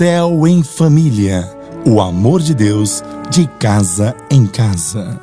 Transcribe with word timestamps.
Céu 0.00 0.46
em 0.48 0.62
Família. 0.62 1.46
O 1.84 2.00
amor 2.00 2.40
de 2.40 2.54
Deus 2.54 3.04
de 3.28 3.46
casa 3.58 4.16
em 4.30 4.46
casa. 4.46 5.20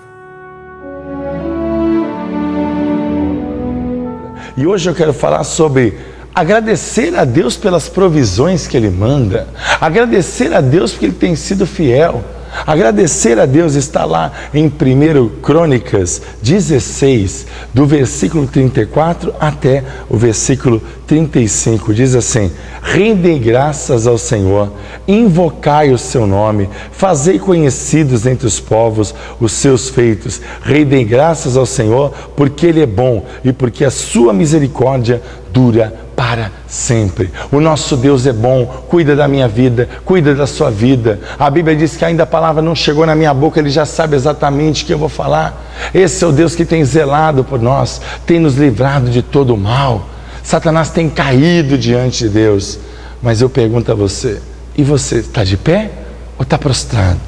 E 4.56 4.68
hoje 4.68 4.88
eu 4.88 4.94
quero 4.94 5.14
falar 5.14 5.44
sobre 5.46 5.98
agradecer 6.32 7.16
a 7.16 7.26
Deus 7.26 7.58
pelas 7.58 7.90
provisões 7.90 8.68
que 8.68 8.78
Ele 8.78 8.92
manda, 8.92 9.48
agradecer 9.82 10.54
a 10.54 10.62
Deus 10.62 10.92
porque 10.92 11.08
Ele 11.08 11.16
tem 11.16 11.36
sido 11.36 11.66
fiel. 11.66 12.24
Agradecer 12.66 13.40
a 13.40 13.46
Deus 13.46 13.76
está 13.76 14.06
lá 14.06 14.32
em 14.54 14.66
1 14.66 15.42
Crônicas 15.42 16.22
16, 16.42 17.46
do 17.74 17.86
versículo 17.86 18.48
34 18.48 19.34
até 19.40 19.84
o 20.10 20.18
versículo 20.18 20.82
35. 21.06 21.94
Diz 21.94 22.16
assim: 22.16 22.52
Rendei 22.82 23.40
graças 23.40 24.08
ao 24.08 24.18
Senhor, 24.18 24.72
invocai 25.08 25.92
o 25.92 25.98
seu 25.98 26.26
nome, 26.26 26.70
fazei 26.92 27.40
conhecidos 27.40 28.26
entre 28.26 28.48
os 28.48 28.60
povos 28.60 29.14
os 29.40 29.52
seus 29.52 29.90
feitos. 29.90 30.42
Rendei 30.62 31.04
graças 31.04 31.58
ao 31.58 31.66
Senhor, 31.66 32.12
porque 32.36 32.66
Ele 32.66 32.82
é 32.82 32.86
bom 32.86 33.26
e 33.44 33.52
porque 33.52 33.86
a 33.86 33.92
sua 33.92 34.34
misericórdia 34.34 35.22
dura 35.52 36.07
para 36.28 36.52
sempre. 36.68 37.32
O 37.50 37.62
nosso 37.62 37.96
Deus 37.96 38.28
é 38.28 38.34
bom, 38.34 38.66
cuida 38.90 39.16
da 39.16 39.30
minha 39.30 39.48
vida, 39.48 39.88
cuida 40.04 40.36
da 40.36 40.46
sua 40.46 40.70
vida. 40.70 41.22
A 41.40 41.50
Bíblia 41.50 41.74
diz 41.74 41.96
que 41.96 42.04
ainda 42.04 42.24
a 42.24 42.26
palavra 42.26 42.62
não 42.62 42.76
chegou 42.76 43.06
na 43.06 43.16
minha 43.16 43.34
boca, 43.34 43.62
ele 43.62 43.70
já 43.70 43.86
sabe 43.86 44.18
exatamente 44.18 44.84
o 44.84 44.88
que 44.88 44.94
eu 44.94 44.98
vou 44.98 45.08
falar. 45.08 45.90
Esse 45.94 46.26
é 46.26 46.28
o 46.28 46.34
Deus 46.34 46.54
que 46.54 46.66
tem 46.66 46.84
zelado 46.84 47.46
por 47.46 47.62
nós, 47.62 48.02
tem 48.26 48.42
nos 48.42 48.56
livrado 48.56 49.10
de 49.10 49.22
todo 49.22 49.54
o 49.54 49.58
mal. 49.58 50.10
Satanás 50.44 50.90
tem 50.90 51.10
caído 51.10 51.78
diante 51.78 52.26
de 52.26 52.30
Deus. 52.30 52.78
Mas 53.24 53.40
eu 53.40 53.50
pergunto 53.50 53.90
a 53.90 53.96
você: 53.96 54.42
e 54.76 54.84
você 54.84 55.20
está 55.20 55.46
de 55.46 55.56
pé 55.56 55.92
ou 56.38 56.44
está 56.44 56.58
prostrado? 56.58 57.22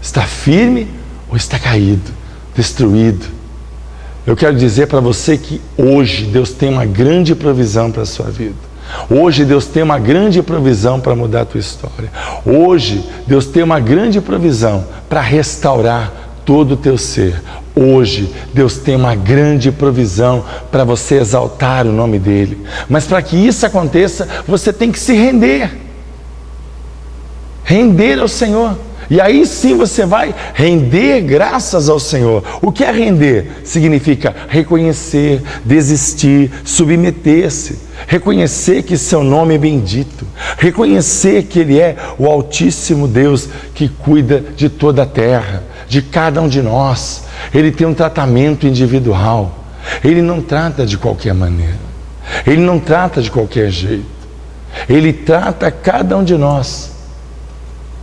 Está 0.00 0.22
firme 0.22 0.88
ou 1.28 1.36
está 1.36 1.58
caído, 1.58 2.10
destruído? 2.56 3.41
Eu 4.26 4.36
quero 4.36 4.56
dizer 4.56 4.86
para 4.86 5.00
você 5.00 5.36
que 5.36 5.60
hoje 5.76 6.26
Deus 6.26 6.52
tem 6.52 6.68
uma 6.68 6.86
grande 6.86 7.34
provisão 7.34 7.90
para 7.90 8.02
a 8.02 8.06
sua 8.06 8.26
vida. 8.26 8.72
Hoje 9.10 9.44
Deus 9.44 9.66
tem 9.66 9.82
uma 9.82 9.98
grande 9.98 10.42
provisão 10.42 11.00
para 11.00 11.16
mudar 11.16 11.42
a 11.42 11.44
tua 11.44 11.60
história. 11.60 12.10
Hoje 12.44 13.04
Deus 13.26 13.46
tem 13.46 13.62
uma 13.62 13.80
grande 13.80 14.20
provisão 14.20 14.86
para 15.08 15.20
restaurar 15.20 16.12
todo 16.44 16.72
o 16.72 16.76
teu 16.76 16.96
ser. 16.96 17.42
Hoje 17.74 18.32
Deus 18.52 18.76
tem 18.76 18.94
uma 18.94 19.14
grande 19.14 19.72
provisão 19.72 20.44
para 20.70 20.84
você 20.84 21.16
exaltar 21.16 21.86
o 21.86 21.92
nome 21.92 22.18
dele. 22.18 22.64
Mas 22.88 23.06
para 23.06 23.22
que 23.22 23.36
isso 23.36 23.66
aconteça, 23.66 24.28
você 24.46 24.72
tem 24.72 24.92
que 24.92 25.00
se 25.00 25.14
render. 25.14 25.70
Render 27.64 28.20
ao 28.20 28.28
Senhor. 28.28 28.76
E 29.12 29.20
aí 29.20 29.44
sim 29.44 29.76
você 29.76 30.06
vai 30.06 30.34
render 30.54 31.20
graças 31.20 31.90
ao 31.90 32.00
Senhor. 32.00 32.42
O 32.62 32.72
que 32.72 32.82
é 32.82 32.90
render? 32.90 33.60
Significa 33.62 34.34
reconhecer, 34.48 35.42
desistir, 35.62 36.50
submeter-se, 36.64 37.78
reconhecer 38.06 38.82
que 38.84 38.96
seu 38.96 39.22
nome 39.22 39.56
é 39.56 39.58
bendito, 39.58 40.26
reconhecer 40.56 41.42
que 41.42 41.58
Ele 41.58 41.78
é 41.78 41.94
o 42.18 42.26
Altíssimo 42.26 43.06
Deus 43.06 43.50
que 43.74 43.86
cuida 43.86 44.42
de 44.56 44.70
toda 44.70 45.02
a 45.02 45.06
terra, 45.06 45.62
de 45.86 46.00
cada 46.00 46.40
um 46.40 46.48
de 46.48 46.62
nós. 46.62 47.24
Ele 47.52 47.70
tem 47.70 47.86
um 47.86 47.92
tratamento 47.92 48.66
individual. 48.66 49.62
Ele 50.02 50.22
não 50.22 50.40
trata 50.40 50.86
de 50.86 50.96
qualquer 50.96 51.34
maneira. 51.34 51.76
Ele 52.46 52.62
não 52.62 52.80
trata 52.80 53.20
de 53.20 53.30
qualquer 53.30 53.68
jeito. 53.68 54.06
Ele 54.88 55.12
trata 55.12 55.70
cada 55.70 56.16
um 56.16 56.24
de 56.24 56.34
nós 56.34 56.91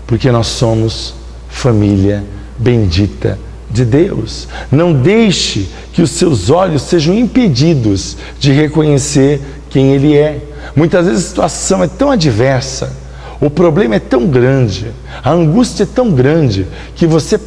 porque 0.09 0.31
nós 0.31 0.47
somos 0.47 1.13
família 1.47 2.23
bendita 2.57 3.37
de 3.69 3.85
Deus. 3.85 4.47
Não 4.71 4.91
deixe 4.91 5.69
que 5.93 6.01
os 6.01 6.09
seus 6.09 6.49
olhos 6.49 6.81
sejam 6.81 7.13
impedidos 7.13 8.17
de 8.39 8.51
reconhecer 8.51 9.39
quem 9.69 9.93
Ele 9.93 10.17
é. 10.17 10.41
Muitas 10.75 11.05
vezes 11.05 11.25
a 11.25 11.27
situação 11.27 11.83
é 11.83 11.87
tão 11.87 12.09
adversa, 12.09 12.91
o 13.39 13.51
problema 13.51 13.97
é 13.97 13.99
tão 13.99 14.25
grande, 14.25 14.87
a 15.23 15.29
angústia 15.29 15.83
é 15.83 15.85
tão 15.85 16.09
grande, 16.11 16.65
que 16.95 17.05
você 17.05 17.39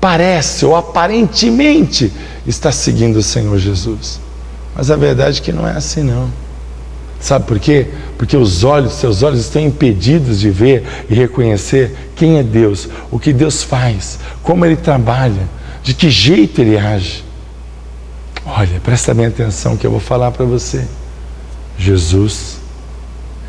parece 0.00 0.64
ou 0.64 0.74
aparentemente 0.74 2.10
está 2.46 2.72
seguindo 2.72 3.16
o 3.16 3.22
Senhor 3.22 3.58
Jesus. 3.58 4.18
Mas 4.74 4.90
a 4.90 4.96
verdade 4.96 5.42
é 5.42 5.44
que 5.44 5.52
não 5.52 5.68
é 5.68 5.72
assim 5.72 6.02
não. 6.02 6.30
Sabe 7.24 7.46
por 7.46 7.58
quê? 7.58 7.86
Porque 8.18 8.36
os 8.36 8.64
olhos, 8.64 8.92
seus 8.92 9.22
olhos 9.22 9.40
estão 9.40 9.62
impedidos 9.62 10.40
de 10.40 10.50
ver 10.50 10.84
e 11.08 11.14
reconhecer 11.14 12.10
quem 12.14 12.36
é 12.36 12.42
Deus, 12.42 12.86
o 13.10 13.18
que 13.18 13.32
Deus 13.32 13.62
faz, 13.62 14.18
como 14.42 14.62
Ele 14.62 14.76
trabalha, 14.76 15.48
de 15.82 15.94
que 15.94 16.10
jeito 16.10 16.60
Ele 16.60 16.76
age. 16.76 17.24
Olha, 18.44 18.78
presta 18.78 19.14
bem 19.14 19.24
atenção 19.24 19.74
que 19.74 19.86
eu 19.86 19.90
vou 19.90 20.00
falar 20.00 20.32
para 20.32 20.44
você. 20.44 20.84
Jesus, 21.78 22.58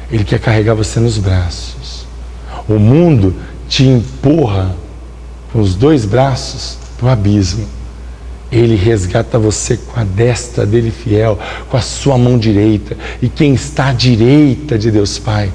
Ele 0.10 0.24
quer 0.24 0.40
carregar 0.40 0.74
você 0.74 1.02
nos 1.02 1.18
braços. 1.18 2.08
O 2.70 2.80
mundo 2.80 3.36
te 3.68 3.84
empurra 3.84 4.74
com 5.52 5.60
os 5.60 5.76
dois 5.76 6.06
braços 6.06 6.78
para 6.98 7.08
o 7.08 7.10
abismo. 7.10 7.68
Ele 8.58 8.76
resgata 8.76 9.38
você 9.38 9.78
com 9.78 10.00
a 10.00 10.04
destra 10.04 10.66
dele 10.66 10.92
fiel, 10.92 11.38
com 11.70 11.76
a 11.76 11.82
sua 11.82 12.18
mão 12.18 12.38
direita. 12.38 12.96
E 13.22 13.28
quem 13.28 13.54
está 13.54 13.88
à 13.88 13.94
direita 13.94 14.78
de 14.78 14.90
Deus 14.90 15.20
Pai 15.20 15.52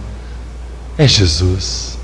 é 0.99 1.09
Jesus. 1.09 1.99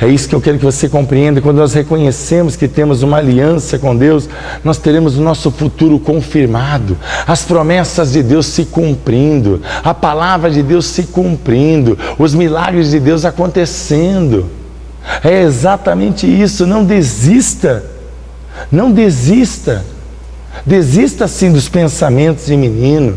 É 0.00 0.06
isso 0.06 0.28
que 0.28 0.34
eu 0.34 0.40
quero 0.40 0.58
que 0.58 0.64
você 0.64 0.88
compreenda. 0.88 1.40
Quando 1.40 1.58
nós 1.58 1.74
reconhecemos 1.74 2.54
que 2.54 2.68
temos 2.68 3.02
uma 3.02 3.16
aliança 3.16 3.78
com 3.78 3.96
Deus, 3.96 4.28
nós 4.62 4.78
teremos 4.78 5.16
o 5.16 5.22
nosso 5.22 5.50
futuro 5.50 5.98
confirmado, 5.98 6.96
as 7.26 7.42
promessas 7.42 8.12
de 8.12 8.22
Deus 8.22 8.46
se 8.46 8.64
cumprindo, 8.66 9.60
a 9.82 9.92
palavra 9.92 10.50
de 10.50 10.62
Deus 10.62 10.86
se 10.86 11.04
cumprindo, 11.04 11.98
os 12.18 12.34
milagres 12.34 12.90
de 12.90 13.00
Deus 13.00 13.24
acontecendo. 13.24 14.48
É 15.24 15.42
exatamente 15.42 16.26
isso. 16.26 16.66
Não 16.66 16.84
desista. 16.84 17.84
Não 18.70 18.92
desista. 18.92 19.84
Desista 20.64 21.26
sim 21.26 21.50
dos 21.52 21.68
pensamentos 21.68 22.46
de 22.46 22.56
menino, 22.56 23.16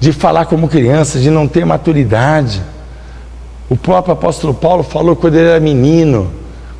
de 0.00 0.12
falar 0.12 0.46
como 0.46 0.68
criança, 0.68 1.18
de 1.20 1.30
não 1.30 1.46
ter 1.46 1.64
maturidade. 1.64 2.60
O 3.68 3.76
próprio 3.76 4.12
apóstolo 4.12 4.52
Paulo 4.52 4.82
falou 4.82 5.14
quando 5.14 5.36
ele 5.36 5.48
era 5.48 5.60
menino, 5.60 6.30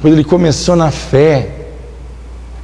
quando 0.00 0.15
ele 0.15 0.25
começou 0.25 0.75
na 0.75 0.91
fé. 0.91 1.50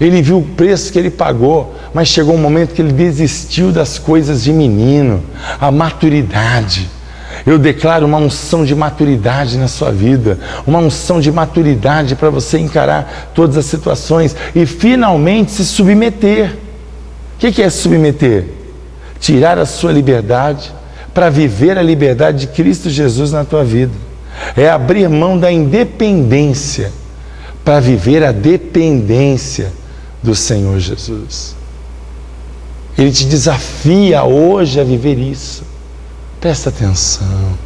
Ele 0.01 0.21
viu 0.21 0.39
o 0.39 0.43
preço 0.43 0.93
que 0.93 0.99
ele 0.99 1.11
pagou, 1.11 1.75
mas 1.95 2.09
chegou 2.09 2.35
um 2.35 2.39
momento 2.39 2.75
que 2.75 2.83
ele 2.83 2.93
desistiu 2.93 3.71
das 3.71 3.99
coisas 3.99 4.43
de 4.43 4.53
menino, 4.53 5.23
a 5.61 5.71
maturidade. 5.71 6.91
Eu 7.47 7.59
declaro 7.59 8.07
uma 8.07 8.19
unção 8.19 8.65
de 8.65 8.75
maturidade 8.75 9.57
na 9.59 9.69
sua 9.69 9.93
vida, 9.93 10.39
uma 10.67 10.79
unção 10.79 11.21
de 11.21 11.31
maturidade 11.31 12.17
para 12.17 12.31
você 12.31 12.59
encarar 12.59 13.31
todas 13.35 13.57
as 13.57 13.67
situações 13.67 14.35
e 14.55 14.67
finalmente 14.67 15.53
se 15.53 15.65
submeter 15.65 16.57
que, 17.41 17.51
que 17.51 17.63
é 17.63 17.71
submeter? 17.71 18.45
Tirar 19.19 19.59
a 19.59 19.65
sua 19.65 19.93
liberdade 19.93 20.73
para 21.15 21.31
viver 21.31 21.79
a 21.79 21.83
liberdade 21.83 22.41
de 22.41 22.47
Cristo 22.49 22.91
Jesus 22.91 23.33
na 23.33 23.45
tua 23.45 23.65
vida. 23.65 23.93
É 24.55 24.69
abrir 24.71 25.09
mão 25.09 25.39
da 25.39 25.51
independência 25.51 26.93
para 27.65 27.81
viver 27.81 28.23
a 28.23 28.31
dependência 28.31 29.73
do 30.23 30.35
Senhor 30.35 30.79
Jesus. 30.79 31.57
Ele 32.97 33.11
te 33.11 33.25
desafia 33.25 34.23
hoje 34.23 34.79
a 34.79 34.85
viver 34.85 35.19
isso. 35.19 35.63
Presta 36.41 36.69
atenção. 36.69 37.59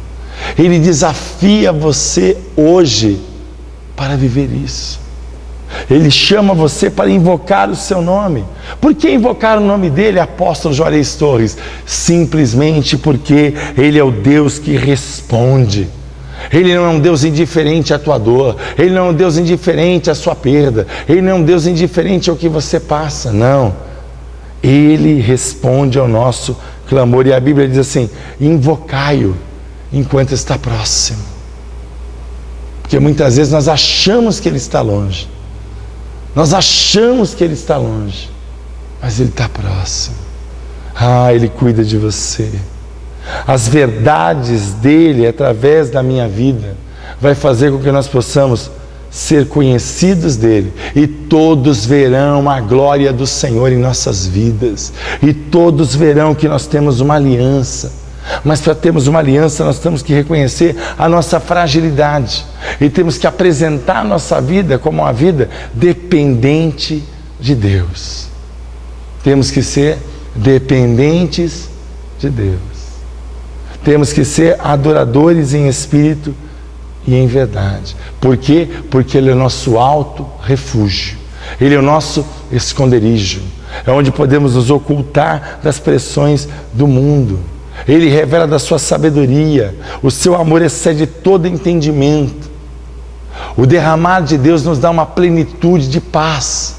Ele 0.57 0.79
desafia 0.79 1.73
você 1.73 2.37
hoje 2.55 3.19
para 3.95 4.15
viver 4.15 4.49
isso. 4.51 5.04
Ele 5.89 6.09
chama 6.09 6.53
você 6.53 6.89
para 6.89 7.09
invocar 7.09 7.69
o 7.69 7.75
seu 7.75 8.01
nome. 8.01 8.43
Por 8.81 8.93
que 8.95 9.11
invocar 9.11 9.57
o 9.57 9.65
nome 9.65 9.89
dele, 9.89 10.19
apóstolo 10.19 10.73
Juarez 10.73 11.15
Torres? 11.15 11.57
Simplesmente 11.85 12.97
porque 12.97 13.53
ele 13.77 13.99
é 13.99 14.03
o 14.03 14.11
Deus 14.11 14.57
que 14.57 14.75
responde. 14.75 15.87
Ele 16.51 16.75
não 16.75 16.85
é 16.85 16.89
um 16.89 16.99
Deus 16.99 17.23
indiferente 17.23 17.93
à 17.93 17.99
tua 17.99 18.17
dor, 18.17 18.55
Ele 18.77 18.91
não 18.91 19.07
é 19.07 19.09
um 19.09 19.13
Deus 19.13 19.37
indiferente 19.37 20.09
à 20.09 20.15
sua 20.15 20.35
perda, 20.35 20.85
Ele 21.07 21.21
não 21.21 21.31
é 21.31 21.35
um 21.35 21.43
Deus 21.43 21.65
indiferente 21.65 22.29
ao 22.29 22.35
que 22.35 22.47
você 22.47 22.79
passa, 22.79 23.31
não. 23.31 23.73
Ele 24.61 25.21
responde 25.21 25.97
ao 25.97 26.07
nosso 26.07 26.57
clamor, 26.87 27.25
e 27.27 27.33
a 27.33 27.39
Bíblia 27.39 27.67
diz 27.67 27.79
assim: 27.79 28.09
invocai-o 28.39 29.35
enquanto 29.91 30.33
está 30.33 30.57
próximo. 30.57 31.23
Porque 32.81 32.99
muitas 32.99 33.37
vezes 33.37 33.51
nós 33.51 33.67
achamos 33.67 34.39
que 34.39 34.47
Ele 34.47 34.57
está 34.57 34.81
longe, 34.81 35.27
nós 36.35 36.53
achamos 36.53 37.33
que 37.33 37.43
Ele 37.43 37.53
está 37.53 37.77
longe, 37.77 38.29
mas 39.01 39.19
Ele 39.19 39.29
está 39.29 39.47
próximo. 39.47 40.15
Ah, 40.93 41.33
Ele 41.33 41.47
cuida 41.47 41.83
de 41.83 41.97
você. 41.97 42.51
As 43.47 43.67
verdades 43.67 44.73
dele 44.73 45.25
através 45.25 45.89
da 45.89 46.03
minha 46.03 46.27
vida 46.27 46.75
vai 47.19 47.33
fazer 47.33 47.71
com 47.71 47.79
que 47.79 47.91
nós 47.91 48.07
possamos 48.07 48.69
ser 49.09 49.47
conhecidos 49.47 50.35
dele, 50.35 50.73
e 50.93 51.07
todos 51.07 51.85
verão 51.85 52.49
a 52.49 52.59
glória 52.59 53.13
do 53.13 53.25
Senhor 53.25 53.71
em 53.71 53.77
nossas 53.77 54.27
vidas, 54.27 54.91
e 55.23 55.33
todos 55.33 55.95
verão 55.95 56.35
que 56.35 56.49
nós 56.49 56.67
temos 56.67 56.99
uma 56.99 57.15
aliança. 57.15 58.04
Mas 58.43 58.61
para 58.61 58.75
termos 58.75 59.07
uma 59.07 59.19
aliança, 59.19 59.63
nós 59.63 59.79
temos 59.79 60.01
que 60.01 60.13
reconhecer 60.13 60.75
a 60.97 61.07
nossa 61.07 61.39
fragilidade 61.39 62.45
e 62.79 62.89
temos 62.89 63.17
que 63.17 63.27
apresentar 63.27 63.97
a 63.97 64.03
nossa 64.03 64.41
vida 64.41 64.77
como 64.77 65.01
uma 65.01 65.13
vida 65.13 65.49
dependente 65.73 67.03
de 67.39 67.55
Deus. 67.55 68.27
Temos 69.23 69.51
que 69.51 69.61
ser 69.61 69.97
dependentes 70.35 71.69
de 72.19 72.29
Deus. 72.29 72.59
Temos 73.83 74.11
que 74.11 74.25
ser 74.25 74.57
adoradores 74.59 75.53
em 75.53 75.67
espírito 75.67 76.33
e 77.07 77.15
em 77.15 77.27
verdade. 77.27 77.95
Por 78.19 78.35
quê? 78.35 78.67
Porque 78.89 79.17
Ele 79.17 79.29
é 79.29 79.33
o 79.33 79.37
nosso 79.37 79.77
alto 79.77 80.27
refúgio. 80.41 81.17
Ele 81.61 81.75
é 81.75 81.77
o 81.77 81.83
nosso 81.83 82.25
esconderijo. 82.51 83.41
É 83.85 83.91
onde 83.91 84.11
podemos 84.11 84.55
nos 84.55 84.71
ocultar 84.71 85.59
das 85.61 85.79
pressões 85.79 86.47
do 86.73 86.87
mundo. 86.87 87.39
Ele 87.87 88.09
revela 88.09 88.47
da 88.47 88.59
sua 88.59 88.79
sabedoria. 88.79 89.75
O 90.01 90.09
seu 90.09 90.35
amor 90.35 90.61
excede 90.61 91.05
todo 91.05 91.47
entendimento. 91.47 92.49
O 93.57 93.65
derramar 93.65 94.21
de 94.21 94.37
Deus 94.37 94.63
nos 94.63 94.79
dá 94.79 94.89
uma 94.89 95.05
plenitude 95.05 95.89
de 95.89 96.01
paz. 96.01 96.75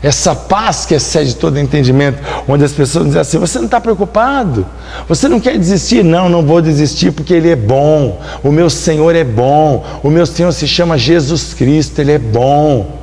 Essa 0.00 0.34
paz 0.34 0.86
que 0.86 0.94
excede 0.94 1.34
todo 1.34 1.58
entendimento, 1.58 2.22
onde 2.46 2.64
as 2.64 2.72
pessoas 2.72 3.06
dizem 3.06 3.20
assim: 3.20 3.38
você 3.38 3.58
não 3.58 3.64
está 3.64 3.80
preocupado, 3.80 4.64
você 5.08 5.28
não 5.28 5.40
quer 5.40 5.58
desistir? 5.58 6.04
Não, 6.04 6.28
não 6.28 6.46
vou 6.46 6.62
desistir 6.62 7.10
porque 7.10 7.34
Ele 7.34 7.50
é 7.50 7.56
bom, 7.56 8.20
o 8.44 8.52
meu 8.52 8.70
Senhor 8.70 9.14
é 9.16 9.24
bom, 9.24 9.84
o 10.02 10.08
meu 10.08 10.24
Senhor 10.24 10.52
se 10.52 10.68
chama 10.68 10.96
Jesus 10.96 11.52
Cristo, 11.52 12.00
Ele 12.00 12.12
é 12.12 12.18
bom. 12.18 12.96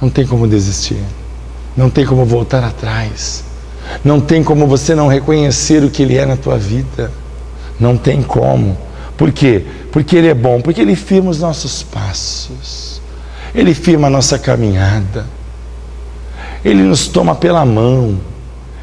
Não 0.00 0.08
tem 0.08 0.24
como 0.24 0.46
desistir, 0.46 1.02
não 1.76 1.90
tem 1.90 2.06
como 2.06 2.24
voltar 2.24 2.62
atrás, 2.62 3.42
não 4.04 4.20
tem 4.20 4.42
como 4.42 4.66
você 4.66 4.94
não 4.94 5.08
reconhecer 5.08 5.82
o 5.82 5.90
que 5.90 6.02
Ele 6.02 6.16
é 6.16 6.24
na 6.24 6.36
tua 6.36 6.56
vida, 6.56 7.10
não 7.78 7.96
tem 7.96 8.22
como. 8.22 8.76
Por 9.16 9.32
quê? 9.32 9.64
Porque 9.92 10.16
Ele 10.16 10.28
é 10.28 10.34
bom, 10.34 10.60
porque 10.60 10.80
Ele 10.80 10.96
firma 10.96 11.30
os 11.30 11.40
nossos 11.40 11.82
passos, 11.82 13.00
Ele 13.54 13.74
firma 13.74 14.06
a 14.06 14.10
nossa 14.10 14.38
caminhada. 14.38 15.26
Ele 16.64 16.82
nos 16.82 17.08
toma 17.08 17.34
pela 17.34 17.64
mão, 17.64 18.20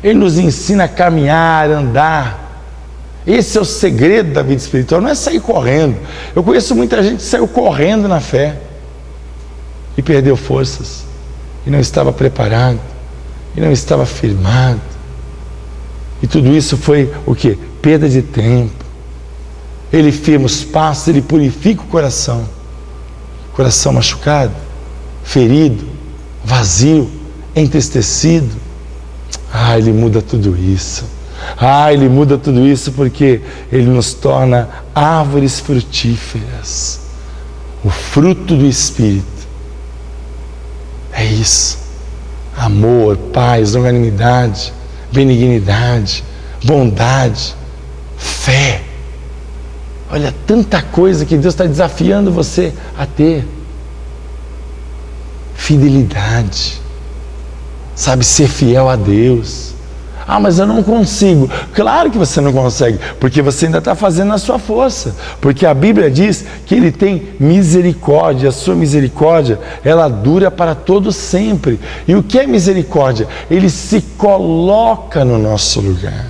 Ele 0.04 0.15
nos 0.15 0.38
ensina 0.38 0.86
a 0.86 0.88
caminhar, 0.88 1.69
a 1.69 1.77
andar. 1.77 2.63
Esse 3.25 3.57
é 3.57 3.62
o 3.62 3.65
segredo 3.65 4.33
da 4.33 4.42
vida 4.42 4.62
espiritual, 4.62 5.01
não 5.01 5.10
é 5.10 5.15
sair 5.15 5.39
correndo. 5.39 5.98
Eu 6.36 6.44
conheço 6.44 6.75
muita 6.75 7.03
gente 7.03 7.18
que 7.18 7.24
saiu 7.24 7.48
correndo 7.48 8.07
na 8.07 8.19
fé 8.19 8.57
e 9.98 10.01
perdeu 10.01 10.38
forças, 10.38 11.03
e 11.65 11.69
não 11.69 11.80
estava 11.80 12.13
preparado, 12.13 12.80
e 13.56 13.60
não 13.60 13.71
estava 13.71 14.06
firmado. 14.06 14.96
E 16.21 16.27
tudo 16.27 16.55
isso 16.55 16.77
foi 16.77 17.13
o 17.25 17.35
que? 17.35 17.57
Perda 17.81 18.09
de 18.09 18.21
tempo. 18.21 18.85
Ele 19.91 20.11
firma 20.11 20.45
os 20.45 20.63
passos, 20.63 21.07
ele 21.07 21.21
purifica 21.21 21.81
o 21.81 21.87
coração. 21.87 22.47
Coração 23.53 23.93
machucado, 23.93 24.53
ferido, 25.23 25.85
vazio, 26.43 27.09
entristecido. 27.55 28.55
Ah, 29.51 29.77
Ele 29.77 29.91
muda 29.91 30.21
tudo 30.21 30.57
isso. 30.57 31.05
Ah, 31.57 31.91
Ele 31.91 32.09
muda 32.09 32.37
tudo 32.37 32.65
isso 32.67 32.91
porque 32.91 33.41
Ele 33.71 33.87
nos 33.87 34.13
torna 34.13 34.69
árvores 34.93 35.59
frutíferas. 35.59 37.01
O 37.83 37.89
fruto 37.89 38.55
do 38.55 38.65
Espírito. 38.65 39.25
É 41.11 41.25
isso. 41.25 41.79
Amor, 42.55 43.17
paz, 43.17 43.73
longanimidade, 43.73 44.73
benignidade, 45.12 46.24
bondade, 46.63 47.56
fé. 48.18 48.81
Olha, 50.09 50.33
tanta 50.45 50.81
coisa 50.81 51.25
que 51.25 51.36
Deus 51.38 51.54
está 51.54 51.65
desafiando 51.65 52.31
você 52.31 52.74
a 52.98 53.06
ter. 53.06 53.45
Fidelidade 55.56 56.88
sabe, 57.98 58.24
ser 58.24 58.48
fiel 58.48 58.88
a 58.88 58.95
Deus. 58.95 59.66
Ah, 60.27 60.39
mas 60.39 60.59
eu 60.59 60.68
não 60.68 60.83
consigo. 60.83 61.50
Claro 61.74 62.12
que 62.12 62.18
você 62.18 62.41
não 62.41 62.51
consegue, 62.51 63.00
porque 63.19 63.41
você 63.41 63.68
ainda 63.68 63.77
está 63.77 63.95
fazendo 63.95 64.33
a 64.33 64.38
sua 64.38 64.59
força. 64.59 65.15
Porque 65.39 65.65
a 65.65 65.74
Bíblia 65.74 66.12
diz 66.12 66.44
que 66.65 66.75
Ele 66.75 66.91
tem 66.91 67.29
misericórdia, 67.39 68.50
a 68.50 68.51
sua 68.51 68.75
misericórdia, 68.75 69.57
ela 69.85 70.09
dura 70.09 70.51
para 70.51 70.75
todo 70.75 71.13
sempre. 71.13 71.79
E 72.06 72.13
o 72.13 72.21
que 72.21 72.38
é 72.38 72.45
misericórdia? 72.45 73.27
Ele 73.50 73.69
se 73.69 74.01
coloca 74.18 75.24
no 75.24 75.38
nosso 75.38 75.79
lugar. 75.79 76.27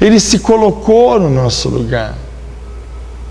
Ele 0.00 0.18
se 0.18 0.40
colocou 0.40 1.20
no 1.20 1.30
nosso 1.30 1.68
lugar. 1.68 2.16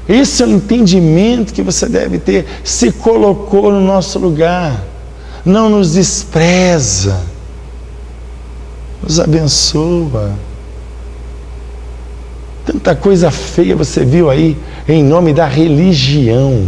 Esse 0.07 0.43
é 0.43 0.45
o 0.45 0.49
entendimento 0.49 1.53
que 1.53 1.61
você 1.61 1.89
deve 1.89 2.19
ter. 2.19 2.45
Se 2.63 2.91
colocou 2.93 3.71
no 3.71 3.81
nosso 3.81 4.17
lugar 4.17 4.81
não 5.47 5.69
nos 5.69 5.93
despreza, 5.93 7.21
nos 9.07 9.21
abençoa. 9.21 10.33
Tanta 12.65 12.93
coisa 12.93 13.31
feia 13.31 13.73
você 13.73 14.03
viu 14.03 14.29
aí 14.29 14.57
em 14.87 15.01
nome 15.01 15.33
da 15.33 15.45
religião. 15.45 16.67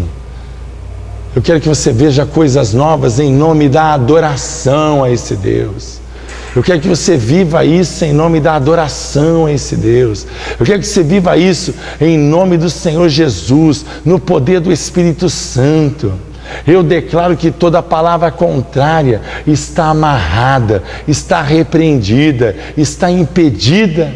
Eu 1.35 1.41
quero 1.41 1.59
que 1.59 1.67
você 1.67 1.91
veja 1.91 2.25
coisas 2.25 2.73
novas 2.73 3.19
em 3.19 3.31
nome 3.31 3.67
da 3.67 3.93
adoração 3.93 5.03
a 5.03 5.11
esse 5.11 5.35
Deus. 5.35 5.99
Eu 6.55 6.63
quero 6.63 6.79
que 6.79 6.87
você 6.87 7.17
viva 7.17 7.63
isso 7.65 8.05
em 8.05 8.13
nome 8.13 8.39
da 8.39 8.55
adoração 8.55 9.45
a 9.45 9.51
esse 9.51 9.75
Deus. 9.75 10.25
Eu 10.57 10.65
quero 10.65 10.79
que 10.79 10.87
você 10.87 11.03
viva 11.03 11.37
isso 11.37 11.75
em 11.99 12.17
nome 12.17 12.57
do 12.57 12.69
Senhor 12.69 13.07
Jesus, 13.09 13.85
no 14.05 14.17
poder 14.17 14.61
do 14.61 14.71
Espírito 14.71 15.29
Santo. 15.29 16.13
Eu 16.65 16.83
declaro 16.83 17.35
que 17.37 17.51
toda 17.51 17.81
palavra 17.81 18.31
contrária 18.31 19.21
está 19.45 19.85
amarrada, 19.85 20.83
está 21.07 21.41
repreendida, 21.41 22.55
está 22.77 23.09
impedida 23.09 24.13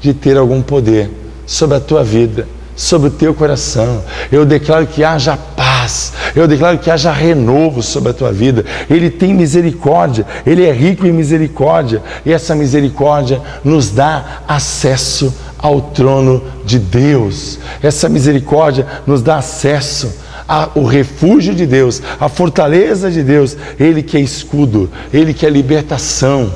de 0.00 0.14
ter 0.14 0.36
algum 0.36 0.62
poder 0.62 1.10
sobre 1.46 1.76
a 1.76 1.80
tua 1.80 2.04
vida, 2.04 2.46
sobre 2.76 3.08
o 3.08 3.10
teu 3.10 3.34
coração. 3.34 4.02
Eu 4.30 4.44
declaro 4.44 4.86
que 4.86 5.02
haja 5.02 5.36
paz, 5.36 6.12
eu 6.36 6.46
declaro 6.46 6.78
que 6.78 6.90
haja 6.90 7.10
renovo 7.10 7.82
sobre 7.82 8.10
a 8.10 8.14
tua 8.14 8.32
vida. 8.32 8.64
Ele 8.88 9.10
tem 9.10 9.34
misericórdia, 9.34 10.26
ele 10.46 10.64
é 10.64 10.72
rico 10.72 11.06
em 11.06 11.12
misericórdia, 11.12 12.02
e 12.24 12.32
essa 12.32 12.54
misericórdia 12.54 13.40
nos 13.64 13.90
dá 13.90 14.42
acesso 14.46 15.34
ao 15.58 15.80
trono 15.80 16.42
de 16.64 16.78
Deus. 16.78 17.58
Essa 17.82 18.08
misericórdia 18.08 18.86
nos 19.06 19.22
dá 19.22 19.38
acesso 19.38 20.27
a, 20.48 20.70
o 20.74 20.84
refúgio 20.84 21.54
de 21.54 21.66
Deus, 21.66 22.02
a 22.18 22.28
fortaleza 22.28 23.10
de 23.10 23.22
Deus, 23.22 23.56
Ele 23.78 24.02
que 24.02 24.16
é 24.16 24.20
escudo, 24.20 24.90
Ele 25.12 25.34
que 25.34 25.44
é 25.44 25.50
libertação. 25.50 26.52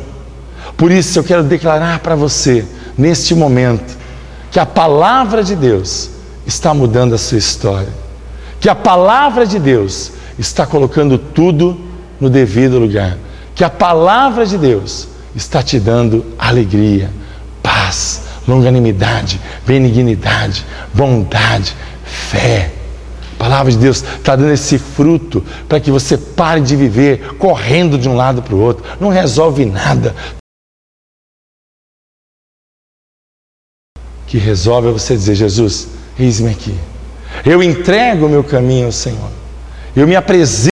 Por 0.77 0.91
isso 0.91 1.19
eu 1.19 1.25
quero 1.25 1.43
declarar 1.43 1.99
para 1.99 2.17
você, 2.17 2.65
neste 2.97 3.35
momento, 3.35 3.99
que 4.51 4.59
a 4.59 4.65
palavra 4.65 5.45
de 5.45 5.55
Deus 5.55 6.11
está 6.47 6.73
mudando 6.73 7.15
a 7.15 7.19
sua 7.19 7.37
história, 7.37 7.93
que 8.59 8.69
a 8.69 8.75
palavra 8.75 9.47
de 9.47 9.59
Deus 9.59 10.13
está 10.39 10.65
colocando 10.65 11.19
tudo 11.19 11.79
no 12.19 12.31
devido 12.31 12.79
lugar, 12.79 13.19
que 13.55 13.63
a 13.63 13.71
palavra 13.71 14.47
de 14.47 14.57
Deus 14.57 15.09
está 15.37 15.63
te 15.63 15.79
dando 15.79 16.25
alegria, 16.39 17.11
paz, 17.63 18.23
longanimidade, 18.49 19.41
benignidade, 19.67 20.65
bondade, 20.95 21.77
fé 22.05 22.82
palavra 23.43 23.73
de 23.73 23.79
Deus 23.79 24.05
está 24.05 24.37
dando 24.37 24.53
esse 24.53 24.79
fruto 24.79 25.45
para 25.69 25.81
que 25.81 25.91
você 25.91 26.17
pare 26.17 26.61
de 26.61 26.77
viver 26.77 27.35
correndo 27.39 27.99
de 27.99 28.09
um 28.09 28.15
lado 28.15 28.41
para 28.41 28.55
o 28.55 28.61
outro. 28.61 28.85
Não 29.01 29.09
resolve 29.09 29.67
nada. 29.67 30.15
O 33.97 34.27
que 34.29 34.39
resolve 34.39 34.91
é 34.91 34.93
você 34.93 35.17
dizer: 35.17 35.35
Jesus, 35.35 35.89
eis-me 36.17 36.53
aqui. 36.53 36.79
Eu 37.45 37.61
entrego 37.61 38.27
o 38.27 38.29
meu 38.29 38.45
caminho 38.45 38.87
ao 38.87 38.93
Senhor. 38.93 39.33
Eu 39.97 40.07
me 40.07 40.15
apresento 40.15 40.69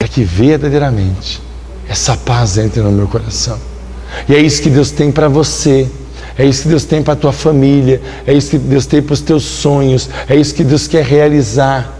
para 0.00 0.08
que 0.08 0.24
verdadeiramente 0.24 1.42
essa 1.86 2.16
paz 2.16 2.56
entre 2.56 2.80
no 2.80 2.90
meu 2.90 3.06
coração. 3.06 3.60
E 4.26 4.34
é 4.34 4.40
isso 4.40 4.62
que 4.62 4.70
Deus 4.70 4.90
tem 4.90 5.12
para 5.12 5.28
você 5.28 5.86
é 6.38 6.46
isso 6.46 6.62
que 6.62 6.68
Deus 6.68 6.84
tem 6.84 7.02
para 7.02 7.14
a 7.14 7.16
tua 7.16 7.32
família, 7.32 8.00
é 8.24 8.32
isso 8.32 8.50
que 8.50 8.58
Deus 8.58 8.86
tem 8.86 9.02
para 9.02 9.12
os 9.12 9.20
teus 9.20 9.42
sonhos, 9.42 10.08
é 10.28 10.36
isso 10.36 10.54
que 10.54 10.62
Deus 10.62 10.86
quer 10.86 11.04
realizar. 11.04 11.96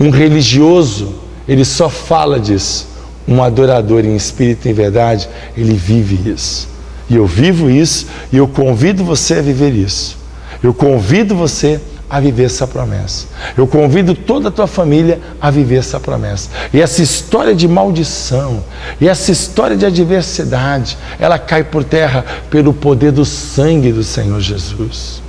Um 0.00 0.08
religioso, 0.08 1.16
ele 1.46 1.64
só 1.66 1.90
fala 1.90 2.40
disso. 2.40 2.88
Um 3.28 3.42
adorador 3.42 4.06
em 4.06 4.16
espírito 4.16 4.66
e 4.66 4.70
em 4.70 4.74
verdade, 4.74 5.28
ele 5.54 5.74
vive 5.74 6.30
isso. 6.30 6.66
E 7.10 7.16
eu 7.16 7.26
vivo 7.26 7.68
isso 7.68 8.06
e 8.32 8.38
eu 8.38 8.48
convido 8.48 9.04
você 9.04 9.34
a 9.34 9.42
viver 9.42 9.74
isso. 9.74 10.16
Eu 10.62 10.72
convido 10.72 11.36
você 11.36 11.78
a 12.10 12.18
viver 12.18 12.46
essa 12.46 12.66
promessa. 12.66 13.26
Eu 13.56 13.68
convido 13.68 14.16
toda 14.16 14.48
a 14.48 14.50
tua 14.50 14.66
família 14.66 15.20
a 15.40 15.48
viver 15.48 15.76
essa 15.76 16.00
promessa. 16.00 16.50
E 16.74 16.80
essa 16.80 17.00
história 17.00 17.54
de 17.54 17.68
maldição, 17.68 18.64
e 19.00 19.08
essa 19.08 19.30
história 19.30 19.76
de 19.76 19.86
adversidade, 19.86 20.98
ela 21.20 21.38
cai 21.38 21.62
por 21.62 21.84
terra 21.84 22.24
pelo 22.50 22.74
poder 22.74 23.12
do 23.12 23.24
sangue 23.24 23.92
do 23.92 24.02
Senhor 24.02 24.40
Jesus. 24.40 25.22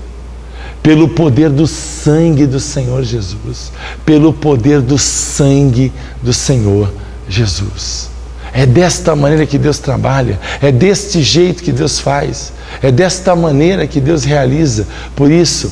Pelo 0.82 1.10
poder 1.10 1.52
do 1.52 1.68
sangue 1.68 2.48
do 2.48 2.60
Senhor 2.60 3.04
Jesus. 3.04 3.72
Pelo 4.04 4.34
poder 4.34 4.82
do 4.82 4.98
sangue 4.98 5.94
do 6.24 6.34
Senhor 6.34 6.92
Jesus. 7.30 8.10
É 8.54 8.66
desta 8.66 9.16
maneira 9.16 9.46
que 9.46 9.58
Deus 9.58 9.80
trabalha, 9.80 10.40
é 10.62 10.72
deste 10.72 11.22
jeito 11.22 11.64
que 11.64 11.72
Deus 11.72 12.00
faz, 12.00 12.52
é 12.82 12.92
desta 12.92 13.34
maneira 13.34 13.88
que 13.88 14.02
Deus 14.02 14.26
realiza. 14.26 14.86
Por 15.16 15.32
isso, 15.32 15.72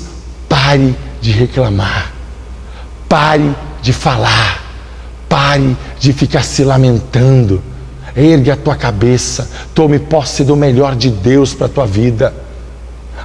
Pare 0.69 0.95
de 1.19 1.31
reclamar. 1.31 2.13
Pare 3.07 3.55
de 3.81 3.91
falar. 3.91 4.63
Pare 5.27 5.75
de 5.99 6.13
ficar 6.13 6.43
se 6.43 6.63
lamentando. 6.63 7.59
Ergue 8.15 8.51
a 8.51 8.55
tua 8.55 8.75
cabeça. 8.75 9.49
Tome 9.73 9.97
posse 9.97 10.43
do 10.43 10.55
melhor 10.55 10.95
de 10.95 11.09
Deus 11.09 11.55
para 11.55 11.65
a 11.65 11.69
tua 11.69 11.88
vida. 11.88 12.31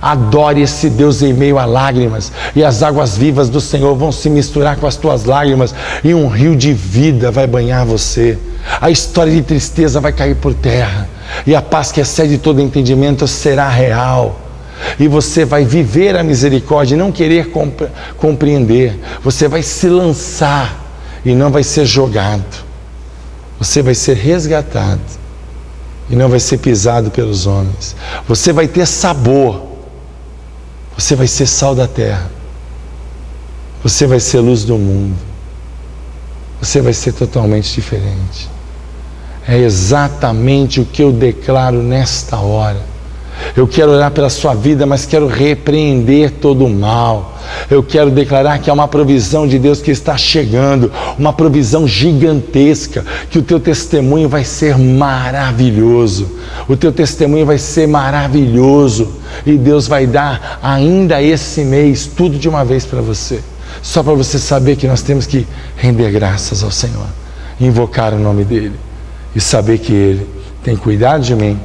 Adore 0.01 0.63
esse 0.63 0.89
Deus 0.89 1.21
em 1.21 1.35
meio 1.35 1.59
a 1.59 1.67
lágrimas, 1.67 2.33
e 2.57 2.65
as 2.65 2.83
águas 2.83 3.15
vivas 3.15 3.51
do 3.51 3.61
Senhor 3.61 3.95
vão 3.95 4.11
se 4.11 4.31
misturar 4.31 4.77
com 4.77 4.87
as 4.87 4.97
tuas 4.97 5.27
lágrimas, 5.27 5.75
e 6.03 6.15
um 6.15 6.29
rio 6.29 6.57
de 6.57 6.73
vida 6.73 7.31
vai 7.31 7.47
banhar 7.47 7.85
você. 7.85 8.39
A 8.81 8.91
história 8.91 9.33
de 9.33 9.43
tristeza 9.43 10.01
vai 10.01 10.15
cair 10.15 10.37
por 10.37 10.55
terra, 10.55 11.09
e 11.47 11.55
a 11.55 11.61
paz 11.61 11.93
que 11.93 12.01
excede 12.01 12.39
todo 12.39 12.61
entendimento 12.61 13.29
será 13.29 13.69
real 13.69 14.44
e 14.99 15.09
você 15.09 15.45
vai 15.45 15.65
viver 15.65 16.17
a 16.17 16.23
misericórdia 16.23 16.95
e 16.95 16.99
não 16.99 17.11
querer 17.11 17.51
compre 17.51 17.89
compreender. 18.17 18.99
Você 19.23 19.49
vai 19.49 19.63
se 19.63 19.89
lançar 19.89 20.83
e 21.25 21.35
não 21.35 21.51
vai 21.51 21.63
ser 21.63 21.85
jogado. 21.85 22.65
Você 23.59 23.83
vai 23.83 23.95
ser 23.95 24.17
resgatado 24.17 25.01
e 26.09 26.17
não 26.17 26.29
vai 26.29 26.41
ser 26.41 26.59
pisado 26.59 27.11
pelos 27.11 27.47
homens. 27.47 27.97
Você 28.29 28.53
vai 28.53 28.69
ter 28.69 28.87
sabor. 28.87 29.63
Você 30.97 31.17
vai 31.17 31.27
ser 31.27 31.47
sal 31.47 31.75
da 31.75 31.89
terra. 31.89 32.31
Você 33.83 34.07
vai 34.07 34.21
ser 34.21 34.41
luz 34.41 34.65
do 34.65 34.79
mundo. 34.79 35.17
Você 36.61 36.81
vai 36.81 36.93
ser 36.93 37.13
totalmente 37.13 37.73
diferente. 37.75 38.49
É 39.47 39.59
exatamente 39.59 40.81
o 40.81 40.87
que 40.87 41.03
eu 41.03 41.13
declaro 41.13 41.83
nesta 41.83 42.39
hora 42.39 42.94
eu 43.57 43.69
quero 43.69 43.93
orar 43.93 44.11
pela 44.11 44.29
sua 44.29 44.55
vida, 44.55 44.85
mas 44.85 45.07
quero 45.07 45.27
repreender 45.27 46.33
todo 46.33 46.65
o 46.65 46.71
mal. 46.71 47.39
Eu 47.71 47.83
quero 47.83 48.11
declarar 48.11 48.59
que 48.59 48.69
há 48.69 48.73
uma 48.73 48.89
provisão 48.89 49.47
de 49.47 49.59
Deus 49.59 49.81
que 49.81 49.91
está 49.91 50.17
chegando, 50.17 50.91
uma 51.17 51.33
provisão 51.33 51.87
gigantesca, 51.87 53.05
que 53.31 53.39
o 53.39 53.43
teu 53.43 53.61
testemunho 53.61 54.29
vai 54.29 54.45
ser 54.45 54.77
maravilhoso. 54.77 56.29
O 56.69 56.77
teu 56.77 56.91
testemunho 56.91 57.47
vai 57.47 57.59
ser 57.59 57.87
maravilhoso 57.87 59.21
e 59.47 59.57
Deus 59.57 59.87
vai 59.87 60.07
dar 60.07 60.59
ainda 60.63 61.23
esse 61.23 61.63
mês 61.63 62.07
tudo 62.07 62.39
de 62.39 62.49
uma 62.49 62.65
vez 62.65 62.85
para 62.85 63.01
você. 63.01 63.41
Só 63.83 64.03
para 64.03 64.15
você 64.15 64.39
saber 64.39 64.77
que 64.77 64.87
nós 64.87 65.03
temos 65.03 65.27
que 65.27 65.47
render 65.77 66.11
graças 66.11 66.63
ao 66.63 66.71
Senhor, 66.71 67.07
invocar 67.61 68.15
o 68.15 68.19
nome 68.19 68.45
dele 68.45 68.75
e 69.35 69.41
saber 69.41 69.79
que 69.79 69.93
ele 69.93 70.27
tem 70.63 70.77
cuidado 70.77 71.23
de 71.23 71.35
mim 71.35 71.59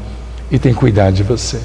e 0.51 0.57
tem 0.57 0.73
cuidado 0.73 1.13
de 1.13 1.23
você. 1.23 1.59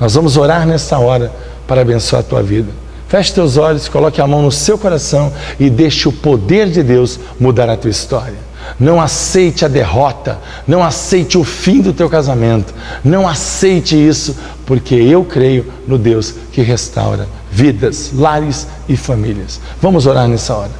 Nós 0.00 0.14
vamos 0.14 0.36
orar 0.36 0.66
nessa 0.66 0.98
hora 0.98 1.32
para 1.66 1.80
abençoar 1.80 2.20
a 2.20 2.24
tua 2.24 2.42
vida. 2.42 2.70
Feche 3.08 3.32
teus 3.32 3.56
olhos, 3.56 3.88
coloque 3.88 4.20
a 4.20 4.26
mão 4.26 4.42
no 4.42 4.50
seu 4.50 4.76
coração 4.76 5.32
e 5.60 5.70
deixe 5.70 6.08
o 6.08 6.12
poder 6.12 6.68
de 6.68 6.82
Deus 6.82 7.20
mudar 7.38 7.68
a 7.70 7.76
tua 7.76 7.90
história. 7.90 8.46
Não 8.80 9.00
aceite 9.00 9.64
a 9.64 9.68
derrota, 9.68 10.38
não 10.66 10.82
aceite 10.82 11.38
o 11.38 11.44
fim 11.44 11.80
do 11.80 11.92
teu 11.92 12.10
casamento, 12.10 12.74
não 13.04 13.28
aceite 13.28 13.96
isso, 13.96 14.36
porque 14.66 14.96
eu 14.96 15.24
creio 15.24 15.72
no 15.86 15.96
Deus 15.96 16.34
que 16.50 16.62
restaura 16.62 17.28
vidas, 17.50 18.10
lares 18.12 18.66
e 18.88 18.96
famílias. 18.96 19.60
Vamos 19.80 20.04
orar 20.04 20.26
nessa 20.26 20.54
hora. 20.54 20.72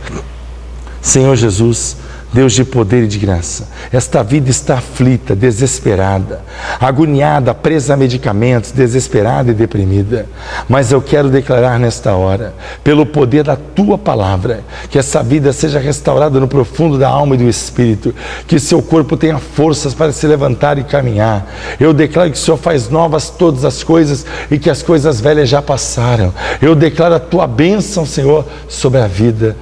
Senhor 1.01 1.37
Jesus, 1.37 1.97
Deus 2.33 2.53
de 2.53 2.65
poder 2.65 3.05
e 3.05 3.07
de 3.07 3.19
graça. 3.19 3.69
Esta 3.93 4.23
vida 4.23 4.51
está 4.51 4.79
aflita, 4.79 5.35
desesperada, 5.35 6.43
agoniada, 6.81 7.55
presa 7.55 7.95
a 7.95 7.97
medicamentos, 7.97 8.73
desesperada 8.73 9.51
e 9.51 9.55
deprimida. 9.55 10.27
Mas 10.69 10.93
eu 10.93 11.01
quero 11.01 11.31
declarar 11.31 11.79
nesta 11.79 12.13
hora, 12.13 12.53
pelo 12.83 13.07
poder 13.07 13.45
da 13.45 13.57
tua 13.57 13.97
palavra, 13.97 14.61
que 14.91 14.99
essa 14.99 15.23
vida 15.23 15.53
seja 15.53 15.79
restaurada 15.79 16.39
no 16.41 16.49
profundo 16.49 16.99
da 16.99 17.09
alma 17.09 17.37
e 17.37 17.39
do 17.39 17.49
espírito, 17.49 18.15
que 18.47 18.59
seu 18.59 18.83
corpo 18.83 19.17
tenha 19.17 19.39
forças 19.39 19.95
para 19.95 20.13
se 20.13 20.27
levantar 20.27 20.79
e 20.79 20.85
caminhar. 20.85 21.47
Eu 21.79 21.95
declaro 21.95 22.31
que 22.31 22.37
o 22.37 22.41
Senhor 22.41 22.57
faz 22.57 22.91
novas 22.91 23.31
todas 23.31 23.65
as 23.65 23.83
coisas 23.83 24.27
e 24.51 24.59
que 24.59 24.69
as 24.69 24.83
coisas 24.83 25.21
velhas 25.21 25.49
já 25.49 25.63
passaram. 25.63 26.35
Eu 26.61 26.75
declaro 26.75 27.15
a 27.15 27.21
tua 27.21 27.47
bênção, 27.47 28.05
Senhor, 28.05 28.45
sobre 28.69 29.01
a 29.01 29.07
vida 29.07 29.57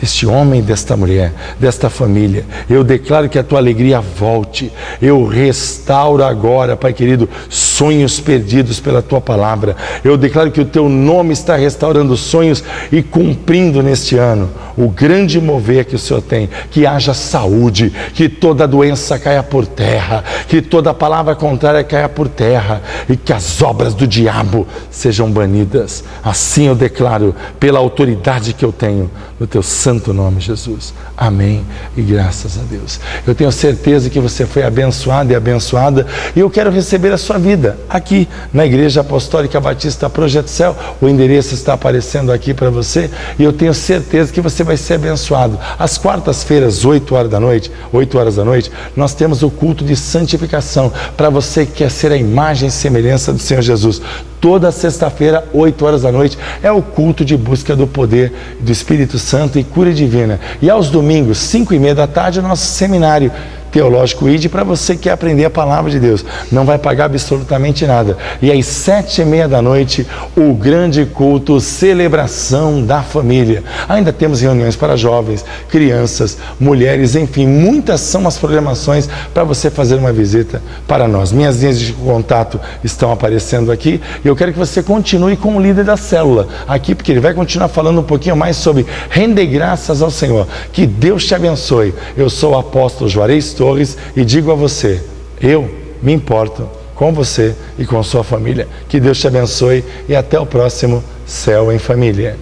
deste 0.00 0.26
homem, 0.26 0.62
desta 0.62 0.96
mulher, 0.96 1.32
desta 1.58 1.90
família. 1.90 2.44
Eu 2.68 2.84
declaro 2.84 3.28
que 3.28 3.38
a 3.38 3.42
tua 3.42 3.58
alegria 3.58 4.00
volte. 4.00 4.72
Eu 5.00 5.26
restauro 5.26 6.22
agora, 6.22 6.76
Pai 6.76 6.92
querido, 6.92 7.28
sonhos 7.48 8.20
perdidos 8.20 8.80
pela 8.80 9.02
tua 9.02 9.20
palavra. 9.20 9.76
Eu 10.04 10.16
declaro 10.16 10.50
que 10.50 10.60
o 10.60 10.64
teu 10.64 10.88
nome 10.88 11.32
está 11.32 11.56
restaurando 11.56 12.16
sonhos 12.16 12.62
e 12.92 13.02
cumprindo 13.02 13.82
neste 13.82 14.16
ano 14.16 14.48
o 14.78 14.88
grande 14.88 15.40
mover 15.40 15.84
que 15.84 15.96
o 15.96 15.98
Senhor 15.98 16.22
tem. 16.22 16.48
Que 16.70 16.86
haja 16.86 17.12
saúde, 17.12 17.92
que 18.14 18.28
toda 18.28 18.68
doença 18.68 19.18
caia 19.18 19.42
por 19.42 19.66
terra, 19.66 20.22
que 20.46 20.62
toda 20.62 20.94
palavra 20.94 21.34
contrária 21.34 21.82
caia 21.82 22.08
por 22.08 22.28
terra 22.28 22.80
e 23.08 23.16
que 23.16 23.32
as 23.32 23.60
obras 23.60 23.92
do 23.92 24.06
diabo 24.06 24.66
sejam 24.88 25.28
banidas. 25.30 26.04
Assim 26.22 26.68
eu 26.68 26.76
declaro, 26.76 27.34
pela 27.58 27.80
autoridade 27.80 28.52
que 28.52 28.64
eu 28.64 28.70
tenho, 28.70 29.10
no 29.40 29.46
teu 29.48 29.62
santo 29.88 30.12
nome, 30.12 30.38
Jesus. 30.38 30.92
Amém 31.16 31.64
e 31.96 32.02
graças 32.02 32.58
a 32.58 32.62
Deus. 32.62 33.00
Eu 33.26 33.34
tenho 33.34 33.50
certeza 33.50 34.10
que 34.10 34.20
você 34.20 34.44
foi 34.44 34.62
abençoado 34.62 35.32
e 35.32 35.34
abençoada 35.34 36.06
e 36.36 36.40
eu 36.40 36.50
quero 36.50 36.70
receber 36.70 37.10
a 37.10 37.16
sua 37.16 37.38
vida 37.38 37.78
aqui 37.88 38.28
na 38.52 38.66
Igreja 38.66 39.00
Apostólica 39.00 39.58
Batista 39.58 40.10
Projeto 40.10 40.48
Céu. 40.48 40.76
O 41.00 41.08
endereço 41.08 41.54
está 41.54 41.72
aparecendo 41.72 42.30
aqui 42.30 42.52
para 42.52 42.68
você 42.68 43.10
e 43.38 43.42
eu 43.42 43.50
tenho 43.50 43.72
certeza 43.72 44.30
que 44.30 44.42
você 44.42 44.62
vai 44.62 44.76
ser 44.76 44.94
abençoado. 44.94 45.58
Às 45.78 45.96
quartas-feiras, 45.96 46.84
8 46.84 47.14
horas 47.14 47.30
da 47.30 47.40
noite, 47.40 47.72
8 47.90 48.18
horas 48.18 48.36
da 48.36 48.44
noite, 48.44 48.70
nós 48.94 49.14
temos 49.14 49.42
o 49.42 49.50
culto 49.50 49.86
de 49.86 49.96
santificação 49.96 50.92
para 51.16 51.30
você 51.30 51.64
que 51.64 51.72
quer 51.72 51.90
ser 51.90 52.12
a 52.12 52.16
imagem 52.16 52.68
e 52.68 52.72
semelhança 52.72 53.32
do 53.32 53.38
Senhor 53.38 53.62
Jesus. 53.62 54.02
Toda 54.38 54.70
sexta-feira, 54.70 55.48
8 55.52 55.84
horas 55.84 56.02
da 56.02 56.12
noite, 56.12 56.38
é 56.62 56.70
o 56.70 56.80
culto 56.80 57.24
de 57.24 57.36
busca 57.36 57.74
do 57.74 57.86
poder 57.86 58.32
do 58.60 58.70
Espírito 58.70 59.18
Santo 59.18 59.58
e 59.58 59.64
cura 59.78 59.92
divina. 59.92 60.40
E 60.60 60.68
aos 60.68 60.90
domingos, 60.90 61.38
5 61.38 61.72
e 61.72 61.78
meia 61.78 61.94
da 61.94 62.08
tarde, 62.08 62.40
o 62.40 62.42
nosso 62.42 62.66
seminário 62.66 63.30
Teológico 63.70 64.28
ID 64.28 64.48
para 64.48 64.64
você 64.64 64.94
que 64.94 65.02
quer 65.02 65.12
aprender 65.12 65.44
a 65.44 65.50
palavra 65.50 65.90
de 65.90 66.00
Deus. 66.00 66.24
Não 66.50 66.64
vai 66.64 66.78
pagar 66.78 67.06
absolutamente 67.06 67.86
nada. 67.86 68.16
E 68.40 68.50
às 68.50 68.66
sete 68.66 69.22
e 69.22 69.24
meia 69.24 69.48
da 69.48 69.60
noite, 69.60 70.06
o 70.36 70.52
grande 70.54 71.04
culto, 71.04 71.60
celebração 71.60 72.82
da 72.82 73.02
família. 73.02 73.62
Ainda 73.88 74.12
temos 74.12 74.40
reuniões 74.40 74.76
para 74.76 74.96
jovens, 74.96 75.44
crianças, 75.68 76.38
mulheres, 76.58 77.14
enfim, 77.14 77.46
muitas 77.46 78.00
são 78.00 78.26
as 78.26 78.38
programações 78.38 79.08
para 79.32 79.44
você 79.44 79.70
fazer 79.70 79.96
uma 79.96 80.12
visita 80.12 80.62
para 80.86 81.06
nós. 81.06 81.32
Minhas 81.32 81.60
linhas 81.60 81.78
de 81.78 81.92
contato 81.92 82.60
estão 82.82 83.12
aparecendo 83.12 83.70
aqui 83.70 84.00
e 84.24 84.28
eu 84.28 84.36
quero 84.36 84.52
que 84.52 84.58
você 84.58 84.82
continue 84.82 85.36
com 85.36 85.56
o 85.56 85.60
líder 85.60 85.84
da 85.84 85.96
célula 85.96 86.48
aqui, 86.66 86.94
porque 86.94 87.12
ele 87.12 87.20
vai 87.20 87.34
continuar 87.34 87.68
falando 87.68 88.00
um 88.00 88.04
pouquinho 88.04 88.36
mais 88.36 88.56
sobre 88.56 88.86
render 89.10 89.46
graças 89.46 90.02
ao 90.02 90.10
Senhor. 90.10 90.46
Que 90.72 90.86
Deus 90.86 91.26
te 91.26 91.34
abençoe. 91.34 91.94
Eu 92.16 92.30
sou 92.30 92.52
o 92.52 92.58
apóstolo 92.58 93.08
Juarez 93.08 93.52
Torres 93.58 93.98
e 94.16 94.24
digo 94.24 94.52
a 94.52 94.54
você: 94.54 95.02
eu 95.40 95.68
me 96.00 96.12
importo 96.12 96.68
com 96.94 97.12
você 97.12 97.54
e 97.76 97.84
com 97.84 98.00
sua 98.02 98.22
família. 98.22 98.68
Que 98.88 99.00
Deus 99.00 99.18
te 99.18 99.26
abençoe 99.26 99.84
e 100.08 100.14
até 100.14 100.38
o 100.38 100.46
próximo 100.46 101.02
Céu 101.26 101.72
em 101.72 101.78
Família. 101.78 102.38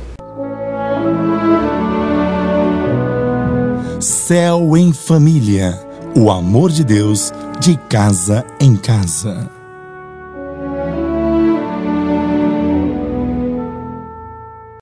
Céu 3.99 4.77
em 4.77 4.93
Família. 4.93 5.81
O 6.15 6.31
amor 6.31 6.71
de 6.71 6.85
Deus 6.85 7.33
de 7.61 7.77
casa 7.89 8.45
em 8.61 8.77
casa. 8.77 9.56